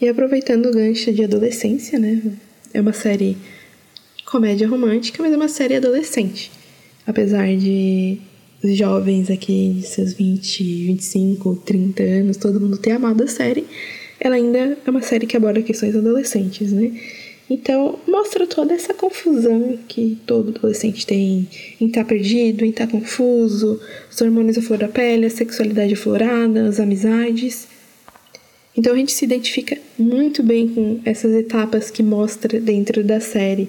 E 0.00 0.08
aproveitando 0.08 0.66
o 0.66 0.72
gancho 0.72 1.12
de 1.12 1.24
adolescência, 1.24 1.98
né? 1.98 2.22
É 2.74 2.80
uma 2.80 2.92
série 2.92 3.36
comédia 4.26 4.68
romântica, 4.68 5.22
mas 5.22 5.32
é 5.32 5.36
uma 5.36 5.48
série 5.48 5.76
adolescente. 5.76 6.50
Apesar 7.06 7.56
de 7.56 8.18
os 8.62 8.76
jovens 8.76 9.30
aqui 9.30 9.76
de 9.80 9.86
seus 9.86 10.12
20, 10.12 10.86
25, 10.86 11.56
30 11.64 12.02
anos, 12.02 12.36
todo 12.36 12.60
mundo 12.60 12.76
ter 12.76 12.92
amado 12.92 13.22
a 13.22 13.28
série, 13.28 13.64
ela 14.20 14.36
ainda 14.36 14.76
é 14.84 14.90
uma 14.90 15.02
série 15.02 15.26
que 15.26 15.36
aborda 15.36 15.62
questões 15.62 15.94
adolescentes, 15.94 16.72
né? 16.72 16.92
Então, 17.48 17.98
mostra 18.08 18.44
toda 18.46 18.74
essa 18.74 18.92
confusão 18.92 19.78
que 19.86 20.18
todo 20.26 20.50
adolescente 20.50 21.06
tem 21.06 21.48
em 21.80 21.86
estar 21.86 22.02
tá 22.02 22.08
perdido, 22.08 22.64
em 22.64 22.70
estar 22.70 22.86
tá 22.86 22.92
confuso, 22.92 23.80
os 24.10 24.20
hormônios 24.20 24.58
à 24.58 24.62
flor 24.62 24.78
da 24.78 24.88
pele, 24.88 25.26
a 25.26 25.30
sexualidade 25.30 25.94
aflorada, 25.94 26.66
as 26.66 26.80
amizades. 26.80 27.68
Então, 28.76 28.92
a 28.92 28.96
gente 28.96 29.12
se 29.12 29.24
identifica 29.24 29.78
muito 29.98 30.42
bem 30.42 30.68
com 30.68 31.00
essas 31.04 31.34
etapas 31.34 31.90
que 31.90 32.02
mostra 32.02 32.60
dentro 32.60 33.02
da 33.02 33.20
série. 33.20 33.68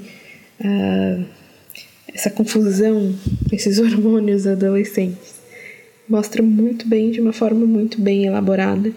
Uh, 0.59 1.23
essa 2.13 2.29
confusão, 2.29 3.15
esses 3.51 3.77
hormônios 3.79 4.47
adolescentes. 4.47 5.37
Mostra 6.09 6.41
muito 6.41 6.87
bem, 6.87 7.11
de 7.11 7.21
uma 7.21 7.33
forma 7.33 7.65
muito 7.65 8.01
bem 8.01 8.25
elaborada. 8.25 8.91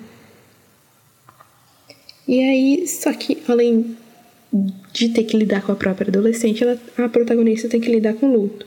E 2.27 2.41
aí, 2.41 2.87
só 2.87 3.13
que 3.13 3.39
além 3.49 3.97
de 4.93 5.09
ter 5.11 5.25
que 5.25 5.37
lidar 5.37 5.63
com 5.63 5.73
a 5.73 5.77
própria 5.77 6.09
adolescente, 6.09 6.63
ela, 6.63 6.81
a 6.99 7.09
protagonista 7.09 7.69
tem 7.69 7.81
que 7.81 7.91
lidar 7.91 8.15
com 8.15 8.33
luto. 8.33 8.67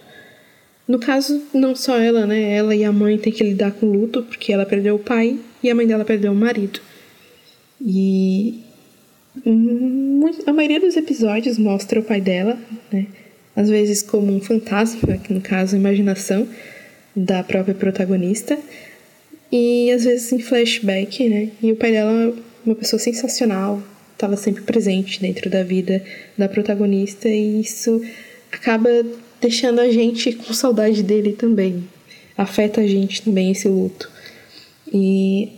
No 0.87 0.99
caso, 0.99 1.41
não 1.53 1.75
só 1.75 1.97
ela, 1.97 2.25
né? 2.25 2.55
Ela 2.55 2.75
e 2.75 2.83
a 2.83 2.91
mãe 2.91 3.17
têm 3.17 3.31
que 3.31 3.43
lidar 3.43 3.71
com 3.71 3.85
luto, 3.85 4.23
porque 4.23 4.51
ela 4.51 4.65
perdeu 4.65 4.95
o 4.95 4.99
pai 4.99 5.39
e 5.61 5.69
a 5.69 5.75
mãe 5.75 5.87
dela 5.87 6.03
perdeu 6.03 6.33
o 6.33 6.35
marido. 6.35 6.81
E 7.85 8.61
a 10.47 10.53
maioria 10.53 10.79
dos 10.79 10.95
episódios 10.95 11.57
mostra 11.57 11.99
o 11.99 12.03
pai 12.03 12.21
dela, 12.21 12.57
né? 12.91 13.07
às 13.55 13.69
vezes 13.69 14.01
como 14.01 14.33
um 14.33 14.39
fantasma, 14.39 15.17
que 15.17 15.33
no 15.33 15.41
caso 15.41 15.75
a 15.75 15.79
imaginação 15.79 16.47
da 17.15 17.43
própria 17.43 17.75
protagonista, 17.75 18.57
e 19.51 19.91
às 19.91 20.03
vezes 20.03 20.31
em 20.31 20.39
flashback, 20.39 21.29
né? 21.29 21.49
E 21.61 21.71
o 21.71 21.75
pai 21.75 21.91
dela, 21.91 22.33
uma 22.65 22.73
pessoa 22.73 22.99
sensacional, 22.99 23.83
estava 24.13 24.35
sempre 24.35 24.63
presente 24.63 25.21
dentro 25.21 25.49
da 25.49 25.63
vida 25.63 26.03
da 26.37 26.49
protagonista, 26.49 27.29
e 27.29 27.61
isso 27.61 28.01
acaba 28.51 28.89
deixando 29.39 29.81
a 29.81 29.91
gente 29.91 30.31
com 30.31 30.53
saudade 30.53 31.03
dele 31.03 31.33
também. 31.33 31.83
Afeta 32.35 32.81
a 32.81 32.87
gente 32.87 33.21
também 33.21 33.51
esse 33.51 33.67
luto. 33.67 34.09
E 34.91 35.49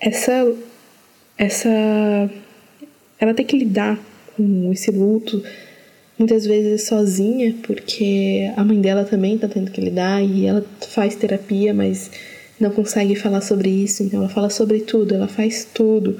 essa 0.00 0.50
essa 1.40 2.30
ela 3.18 3.32
tem 3.32 3.46
que 3.46 3.56
lidar 3.56 3.98
com 4.36 4.70
esse 4.72 4.90
luto 4.90 5.42
muitas 6.18 6.44
vezes 6.44 6.86
sozinha, 6.86 7.54
porque 7.62 8.52
a 8.54 8.62
mãe 8.62 8.78
dela 8.78 9.04
também 9.04 9.38
tá 9.38 9.48
tendo 9.48 9.70
que 9.70 9.80
lidar 9.80 10.22
e 10.22 10.44
ela 10.44 10.62
faz 10.90 11.16
terapia, 11.16 11.72
mas 11.72 12.10
não 12.60 12.70
consegue 12.70 13.14
falar 13.16 13.40
sobre 13.40 13.70
isso, 13.70 14.02
então 14.02 14.20
ela 14.20 14.28
fala 14.28 14.50
sobre 14.50 14.80
tudo, 14.80 15.14
ela 15.14 15.26
faz 15.26 15.66
tudo. 15.72 16.18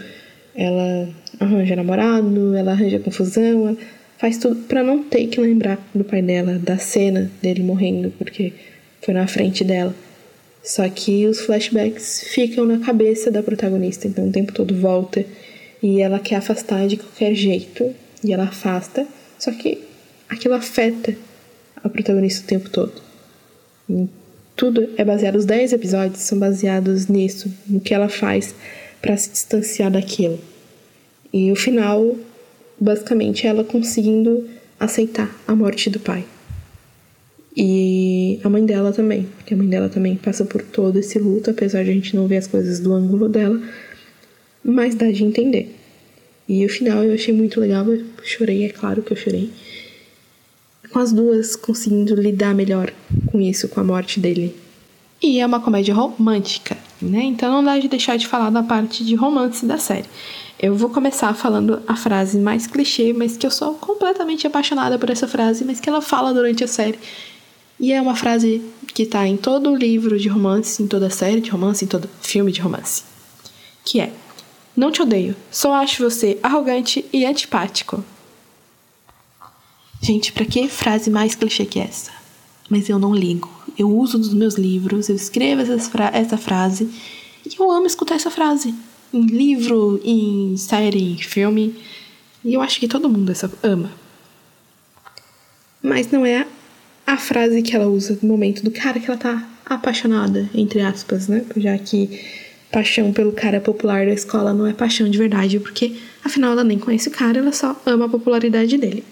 Ela 0.54 1.08
arranja 1.38 1.76
namorado, 1.76 2.54
ela 2.56 2.72
arranja 2.72 2.98
confusão, 2.98 3.68
ela 3.68 3.76
faz 4.16 4.38
tudo 4.38 4.56
para 4.62 4.82
não 4.82 5.02
ter 5.02 5.26
que 5.26 5.38
lembrar 5.38 5.78
do 5.94 6.02
pai 6.02 6.22
dela, 6.22 6.58
da 6.58 6.78
cena 6.78 7.30
dele 7.42 7.62
morrendo, 7.62 8.10
porque 8.16 8.54
foi 9.02 9.12
na 9.12 9.26
frente 9.26 9.62
dela. 9.64 9.94
Só 10.62 10.88
que 10.88 11.26
os 11.26 11.40
flashbacks 11.40 12.24
ficam 12.28 12.66
na 12.66 12.78
cabeça 12.78 13.30
da 13.30 13.42
protagonista, 13.42 14.06
então 14.06 14.28
o 14.28 14.32
tempo 14.32 14.52
todo 14.52 14.74
volta 14.74 15.24
e 15.82 16.00
ela 16.00 16.18
quer 16.18 16.36
afastar 16.36 16.86
de 16.86 16.96
qualquer 16.96 17.34
jeito 17.34 17.94
e 18.22 18.32
ela 18.32 18.44
afasta. 18.44 19.06
Só 19.38 19.50
que 19.52 19.78
aquilo 20.28 20.54
afeta 20.54 21.16
a 21.82 21.88
protagonista 21.88 22.44
o 22.44 22.46
tempo 22.46 22.68
todo. 22.68 22.92
E 23.88 24.06
tudo 24.54 24.90
é 24.96 25.04
baseado, 25.04 25.36
os 25.36 25.46
10 25.46 25.72
episódios 25.72 26.20
são 26.20 26.38
baseados 26.38 27.06
nisso, 27.06 27.50
no 27.66 27.80
que 27.80 27.94
ela 27.94 28.08
faz 28.08 28.54
para 29.00 29.16
se 29.16 29.30
distanciar 29.30 29.90
daquilo. 29.90 30.38
E 31.32 31.50
o 31.50 31.56
final, 31.56 32.16
basicamente, 32.78 33.46
é 33.46 33.50
ela 33.50 33.64
conseguindo 33.64 34.46
aceitar 34.78 35.34
a 35.46 35.54
morte 35.54 35.88
do 35.88 35.98
pai. 35.98 36.24
E 37.56 38.40
a 38.44 38.48
mãe 38.48 38.64
dela 38.64 38.92
também, 38.92 39.26
porque 39.36 39.54
a 39.54 39.56
mãe 39.56 39.68
dela 39.68 39.88
também 39.88 40.16
passa 40.16 40.44
por 40.44 40.62
todo 40.62 40.98
esse 40.98 41.18
luto, 41.18 41.50
apesar 41.50 41.82
de 41.84 41.90
a 41.90 41.92
gente 41.92 42.14
não 42.14 42.26
ver 42.26 42.36
as 42.36 42.46
coisas 42.46 42.78
do 42.78 42.92
ângulo 42.92 43.28
dela, 43.28 43.60
mas 44.64 44.94
dá 44.94 45.10
de 45.10 45.24
entender. 45.24 45.74
E 46.48 46.64
o 46.64 46.68
final 46.68 47.02
eu 47.02 47.14
achei 47.14 47.34
muito 47.34 47.60
legal, 47.60 47.86
eu 47.88 48.04
chorei, 48.22 48.64
é 48.64 48.68
claro 48.68 49.02
que 49.02 49.12
eu 49.12 49.16
chorei 49.16 49.50
com 50.90 50.98
as 50.98 51.12
duas 51.12 51.56
conseguindo 51.56 52.14
lidar 52.14 52.54
melhor 52.54 52.92
com 53.30 53.40
isso, 53.40 53.68
com 53.68 53.80
a 53.80 53.84
morte 53.84 54.20
dele. 54.20 54.54
E 55.22 55.38
é 55.38 55.46
uma 55.46 55.60
comédia 55.60 55.94
romântica, 55.94 56.76
né? 57.00 57.22
Então 57.22 57.50
não 57.50 57.62
dá 57.62 57.78
de 57.78 57.88
deixar 57.88 58.16
de 58.16 58.26
falar 58.26 58.50
da 58.50 58.62
parte 58.62 59.04
de 59.04 59.14
romance 59.14 59.64
da 59.64 59.78
série. 59.78 60.06
Eu 60.58 60.74
vou 60.74 60.90
começar 60.90 61.32
falando 61.34 61.80
a 61.86 61.96
frase 61.96 62.38
mais 62.38 62.66
clichê, 62.66 63.12
mas 63.12 63.36
que 63.36 63.46
eu 63.46 63.50
sou 63.50 63.74
completamente 63.74 64.46
apaixonada 64.46 64.98
por 64.98 65.10
essa 65.10 65.28
frase, 65.28 65.64
mas 65.64 65.80
que 65.80 65.88
ela 65.88 66.02
fala 66.02 66.34
durante 66.34 66.64
a 66.64 66.68
série. 66.68 66.98
E 67.80 67.94
é 67.94 68.00
uma 68.00 68.14
frase 68.14 68.62
que 68.92 69.06
tá 69.06 69.26
em 69.26 69.38
todo 69.38 69.74
livro 69.74 70.18
de 70.18 70.28
romance, 70.28 70.82
em 70.82 70.86
toda 70.86 71.08
série 71.08 71.40
de 71.40 71.50
romance, 71.50 71.82
em 71.82 71.88
todo 71.88 72.10
filme 72.20 72.52
de 72.52 72.60
romance. 72.60 73.04
Que 73.82 74.00
é: 74.00 74.12
Não 74.76 74.92
te 74.92 75.00
odeio, 75.00 75.34
só 75.50 75.72
acho 75.72 76.02
você 76.02 76.38
arrogante 76.42 77.06
e 77.10 77.24
antipático. 77.24 78.04
Gente, 80.02 80.30
para 80.30 80.44
que 80.44 80.68
frase 80.68 81.10
mais 81.10 81.34
clichê 81.34 81.64
que 81.64 81.80
essa? 81.80 82.12
Mas 82.68 82.90
eu 82.90 82.98
não 82.98 83.14
ligo. 83.14 83.50
Eu 83.78 83.90
uso 83.90 84.18
nos 84.18 84.34
meus 84.34 84.56
livros, 84.56 85.08
eu 85.08 85.16
escrevo 85.16 85.62
essa, 85.62 85.78
fra 85.78 86.10
essa 86.12 86.36
frase 86.36 86.90
e 87.46 87.58
eu 87.58 87.70
amo 87.70 87.86
escutar 87.86 88.16
essa 88.16 88.30
frase. 88.30 88.74
Em 89.12 89.24
livro, 89.24 89.98
em 90.04 90.54
série, 90.58 91.12
em 91.12 91.18
filme. 91.18 91.74
E 92.44 92.52
eu 92.52 92.60
acho 92.60 92.78
que 92.78 92.86
todo 92.86 93.08
mundo 93.08 93.32
essa 93.32 93.50
ama. 93.62 93.90
Mas 95.82 96.10
não 96.10 96.26
é 96.26 96.46
a 97.10 97.16
frase 97.16 97.60
que 97.60 97.74
ela 97.74 97.88
usa 97.88 98.16
no 98.22 98.28
momento 98.28 98.62
do 98.62 98.70
cara 98.70 99.00
que 99.00 99.10
ela 99.10 99.18
tá 99.18 99.48
apaixonada, 99.66 100.48
entre 100.54 100.80
aspas, 100.80 101.26
né? 101.26 101.44
Já 101.56 101.76
que 101.76 102.20
paixão 102.70 103.12
pelo 103.12 103.32
cara 103.32 103.60
popular 103.60 104.06
da 104.06 104.12
escola 104.12 104.54
não 104.54 104.64
é 104.64 104.72
paixão 104.72 105.10
de 105.10 105.18
verdade, 105.18 105.58
porque 105.58 105.96
afinal 106.24 106.52
ela 106.52 106.62
nem 106.62 106.78
conhece 106.78 107.08
o 107.08 107.10
cara, 107.10 107.40
ela 107.40 107.52
só 107.52 107.80
ama 107.84 108.06
a 108.06 108.08
popularidade 108.08 108.78
dele. 108.78 109.02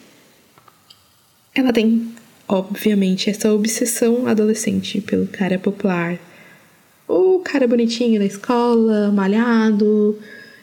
Ela 1.52 1.72
tem, 1.72 2.12
obviamente, 2.46 3.30
essa 3.30 3.52
obsessão 3.52 4.28
adolescente 4.28 5.00
pelo 5.00 5.26
cara 5.26 5.58
popular. 5.58 6.20
O 7.08 7.40
cara 7.40 7.66
bonitinho 7.66 8.20
da 8.20 8.26
escola, 8.26 9.10
malhado, 9.10 10.16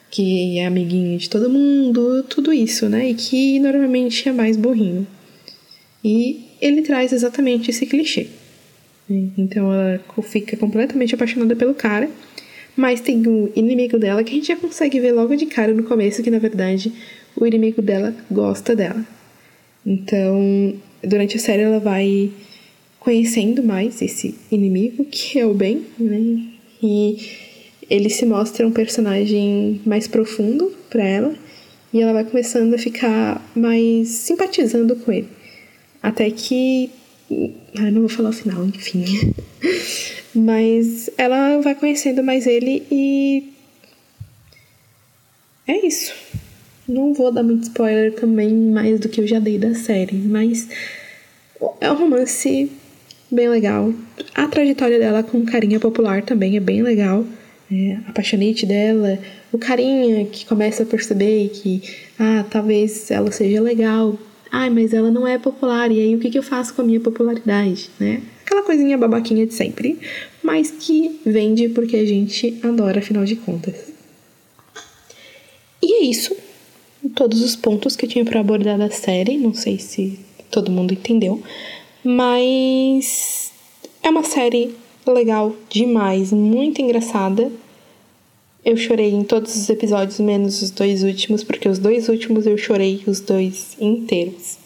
que 0.10 0.58
é 0.58 0.66
amiguinho 0.68 1.20
de 1.20 1.30
todo 1.30 1.50
mundo, 1.50 2.24
tudo 2.30 2.54
isso, 2.54 2.88
né? 2.88 3.10
E 3.10 3.14
que 3.14 3.60
normalmente 3.60 4.30
é 4.30 4.32
mais 4.32 4.56
burrinho. 4.56 5.06
E 6.08 6.46
ele 6.62 6.84
traz 6.84 7.12
exatamente 7.12 7.72
esse 7.72 7.88
clichê. 7.88 8.28
Então 9.36 9.74
ela 9.74 10.00
fica 10.22 10.56
completamente 10.56 11.16
apaixonada 11.16 11.56
pelo 11.56 11.74
cara, 11.74 12.08
Mas 12.76 13.00
tem 13.00 13.26
um 13.26 13.50
inimigo 13.56 13.98
dela 13.98 14.24
que 14.24 14.32
a 14.32 14.36
gente 14.36 14.48
já 14.48 14.56
consegue 14.56 15.00
ver 15.00 15.14
logo 15.14 15.36
de 15.36 15.46
cara 15.46 15.74
no 15.74 15.84
começo 15.84 16.22
que, 16.22 16.30
na 16.30 16.40
verdade, 16.40 16.92
o 17.36 17.46
inimigo 17.46 17.82
dela 17.82 18.14
gosta 18.30 18.76
dela. 18.76 19.06
Então, 19.86 20.76
durante 21.02 21.38
a 21.38 21.40
série, 21.40 21.62
ela 21.62 21.80
vai 21.80 22.32
conhecendo 23.00 23.64
mais 23.64 24.02
esse 24.02 24.36
inimigo, 24.52 25.06
que 25.06 25.40
é 25.40 25.46
o 25.46 25.54
Ben, 25.54 25.84
né? 25.98 26.44
E 26.84 27.18
ele 27.90 28.10
se 28.10 28.26
mostra 28.26 28.68
um 28.68 28.72
personagem 28.72 29.80
mais 29.86 30.08
profundo 30.08 30.74
para 30.90 31.04
ela. 31.04 31.34
E 31.94 32.02
ela 32.02 32.12
vai 32.12 32.26
começando 32.26 32.74
a 32.74 32.78
ficar 32.78 33.42
mais 33.56 34.10
simpatizando 34.10 34.98
com 34.98 35.14
ele. 35.14 35.30
Até 36.06 36.30
que. 36.30 36.92
Ah, 37.80 37.90
não 37.90 38.02
vou 38.02 38.10
falar 38.10 38.30
o 38.30 38.34
final, 38.34 38.64
enfim. 38.64 39.34
Mas 40.36 41.10
ela 41.18 41.60
vai 41.62 41.74
conhecendo 41.74 42.22
mais 42.22 42.46
ele 42.46 42.86
e. 42.92 43.52
É 45.68 45.84
isso. 45.84 46.14
Não 46.88 47.12
vou 47.12 47.32
dar 47.32 47.42
muito 47.42 47.64
spoiler 47.64 48.14
também, 48.14 48.54
mais 48.54 49.00
do 49.00 49.10
que 49.10 49.20
eu 49.20 49.26
já 49.26 49.40
dei 49.40 49.58
da 49.58 49.74
série, 49.74 50.18
mas 50.18 50.70
é 51.82 51.92
um 51.92 51.96
romance 51.96 52.72
bem 53.32 53.50
legal. 53.50 53.92
A 54.36 54.48
trajetória 54.48 55.00
dela 55.00 55.24
com 55.24 55.44
carinha 55.44 55.80
popular 55.80 56.22
também 56.22 56.56
é 56.56 56.60
bem 56.60 56.84
legal. 56.84 57.26
É, 57.72 57.98
a 58.08 58.12
paixonite 58.12 58.64
dela, 58.68 59.18
o 59.52 59.58
carinha 59.58 60.24
que 60.28 60.46
começa 60.46 60.84
a 60.84 60.86
perceber 60.86 61.50
que, 61.50 61.82
ah, 62.20 62.46
talvez 62.48 63.10
ela 63.10 63.32
seja 63.32 63.60
legal, 63.60 64.16
ai, 64.56 64.70
mas 64.70 64.94
ela 64.94 65.12
não 65.12 65.28
é 65.28 65.38
popular, 65.38 65.92
e 65.92 66.00
aí 66.00 66.16
o 66.16 66.20
que, 66.20 66.30
que 66.30 66.38
eu 66.38 66.44
faço 66.44 66.74
com 66.74 66.82
a 66.82 66.86
minha 66.86 67.00
popularidade, 67.02 67.90
né? 68.00 68.22
Aquela 68.46 68.64
coisinha 68.64 68.98
babaquinha 68.98 69.46
de 69.46 69.54
sempre, 69.54 70.00
mas 70.42 70.72
que 70.72 71.20
vende 71.26 71.68
porque 71.70 71.98
a 71.98 72.06
gente 72.06 72.58
adora, 72.64 73.00
afinal 73.00 73.26
de 73.26 73.36
contas. 73.36 73.94
E 75.84 75.94
é 75.94 76.06
isso. 76.06 76.34
Todos 77.14 77.42
os 77.42 77.56
pontos 77.56 77.96
que 77.96 78.06
eu 78.06 78.10
tinha 78.10 78.24
para 78.24 78.40
abordar 78.40 78.78
da 78.78 78.90
série. 78.90 79.38
Não 79.38 79.54
sei 79.54 79.78
se 79.78 80.18
todo 80.50 80.72
mundo 80.72 80.94
entendeu. 80.94 81.44
Mas 82.04 83.52
é 84.02 84.10
uma 84.10 84.24
série 84.24 84.74
legal 85.06 85.56
demais, 85.70 86.32
muito 86.32 86.82
engraçada. 86.82 87.52
Eu 88.66 88.76
chorei 88.76 89.12
em 89.12 89.24
todos 89.24 89.56
os 89.56 89.70
episódios, 89.70 90.20
menos 90.20 90.64
os 90.64 90.72
dois 90.72 91.04
últimos, 91.04 91.44
porque 91.44 91.70
os 91.70 91.78
dois 91.78 92.10
últimos 92.10 92.48
eu 92.48 92.58
chorei 92.58 93.04
os 93.06 93.20
dois 93.20 93.78
inteiros. 93.80 94.58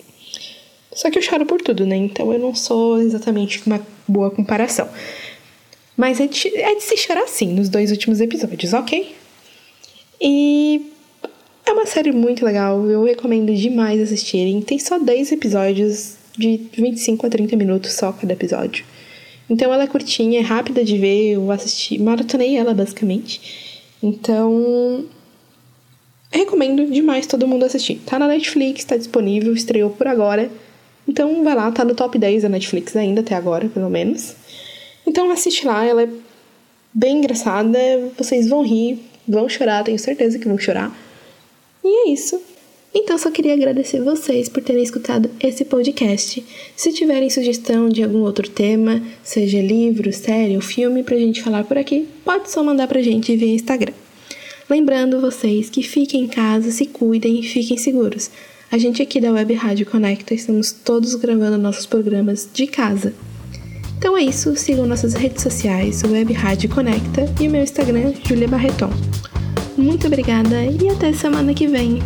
Só 0.93 1.11
que 1.11 1.17
eu 1.17 1.21
choro 1.21 1.45
por 1.45 1.61
tudo, 1.61 1.85
né? 1.85 1.97
Então 1.97 2.31
eu 2.31 2.39
não 2.39 2.55
sou 2.55 3.01
exatamente 3.01 3.61
uma 3.67 3.85
boa 4.07 4.31
comparação. 4.31 4.87
Mas 5.97 6.21
é 6.21 6.27
de, 6.27 6.47
é 6.55 6.75
de 6.75 6.83
se 6.83 6.95
chorar 6.95 7.27
sim 7.27 7.53
nos 7.53 7.67
dois 7.67 7.91
últimos 7.91 8.21
episódios, 8.21 8.71
ok? 8.71 9.13
E 10.21 10.81
é 11.65 11.71
uma 11.71 11.85
série 11.85 12.13
muito 12.13 12.43
legal, 12.45 12.85
eu 12.87 13.03
recomendo 13.03 13.53
demais 13.53 14.01
assistirem. 14.01 14.61
Tem 14.61 14.79
só 14.79 14.97
10 14.97 15.33
episódios 15.33 16.15
de 16.37 16.61
25 16.73 17.27
a 17.27 17.29
30 17.29 17.55
minutos 17.57 17.91
só 17.91 18.13
cada 18.13 18.31
episódio. 18.31 18.85
Então 19.49 19.73
ela 19.73 19.83
é 19.83 19.87
curtinha, 19.87 20.39
é 20.39 20.43
rápida 20.43 20.85
de 20.85 20.97
ver, 20.97 21.33
eu 21.33 21.51
assisti, 21.51 21.99
maratonei 21.99 22.55
ela 22.55 22.73
basicamente. 22.73 23.67
Então 24.01 25.05
recomendo 26.31 26.85
demais 26.85 27.27
todo 27.27 27.47
mundo 27.47 27.65
assistir. 27.65 28.01
Tá 28.05 28.19
na 28.19 28.27
Netflix, 28.27 28.83
tá 28.85 28.95
disponível, 28.95 29.53
estreou 29.53 29.89
por 29.89 30.07
agora. 30.07 30.49
Então 31.07 31.43
vai 31.43 31.55
lá, 31.55 31.71
tá 31.71 31.83
no 31.83 31.95
top 31.95 32.17
10 32.17 32.43
da 32.43 32.49
Netflix 32.49 32.95
ainda, 32.95 33.21
até 33.21 33.35
agora, 33.35 33.67
pelo 33.67 33.89
menos. 33.89 34.35
Então 35.05 35.31
assiste 35.31 35.65
lá, 35.65 35.83
ela 35.83 36.03
é 36.03 36.09
bem 36.93 37.17
engraçada, 37.17 37.79
vocês 38.17 38.47
vão 38.47 38.63
rir, 38.63 38.99
vão 39.27 39.49
chorar, 39.49 39.83
tenho 39.83 39.97
certeza 39.97 40.37
que 40.37 40.47
vão 40.47 40.57
chorar. 40.57 40.95
E 41.83 42.09
é 42.09 42.13
isso. 42.13 42.39
Então 42.93 43.17
só 43.17 43.29
queria 43.29 43.53
agradecer 43.53 44.01
vocês 44.01 44.49
por 44.49 44.63
terem 44.63 44.83
escutado 44.83 45.29
esse 45.39 45.63
podcast. 45.63 46.43
Se 46.75 46.91
tiverem 46.91 47.29
sugestão 47.29 47.87
de 47.87 48.03
algum 48.03 48.19
outro 48.19 48.49
tema, 48.49 49.01
seja 49.23 49.61
livro, 49.61 50.11
série 50.11 50.55
ou 50.55 50.61
filme 50.61 51.03
pra 51.03 51.17
gente 51.17 51.43
falar 51.43 51.63
por 51.63 51.77
aqui, 51.77 52.07
pode 52.25 52.49
só 52.49 52.63
mandar 52.63 52.87
pra 52.87 53.01
gente 53.01 53.35
via 53.35 53.53
Instagram. 53.53 53.93
Lembrando 54.67 55.21
vocês 55.21 55.69
que 55.69 55.83
fiquem 55.83 56.23
em 56.23 56.27
casa, 56.27 56.71
se 56.71 56.85
cuidem 56.85 57.39
e 57.39 57.43
fiquem 57.43 57.77
seguros. 57.77 58.31
A 58.71 58.77
gente 58.77 59.01
aqui 59.01 59.19
da 59.19 59.31
Web 59.31 59.53
Rádio 59.53 59.85
Conecta 59.85 60.33
estamos 60.33 60.71
todos 60.71 61.15
gravando 61.15 61.57
nossos 61.57 61.85
programas 61.85 62.47
de 62.53 62.67
casa. 62.67 63.13
Então 63.97 64.15
é 64.15 64.21
isso, 64.21 64.55
sigam 64.55 64.85
nossas 64.85 65.13
redes 65.13 65.43
sociais, 65.43 66.03
Web 66.03 66.33
Rádio 66.33 66.69
Conecta 66.69 67.25
e 67.41 67.47
o 67.47 67.51
meu 67.51 67.63
Instagram, 67.63 68.13
Julia 68.23 68.47
Barreton. 68.47 68.89
Muito 69.77 70.07
obrigada 70.07 70.63
e 70.63 70.87
até 70.87 71.11
semana 71.13 71.53
que 71.53 71.67
vem! 71.67 71.99